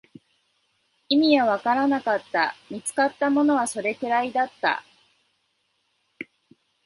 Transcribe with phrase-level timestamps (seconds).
[1.09, 4.83] 意味はわからなかった、見つかったものはそれくらいだった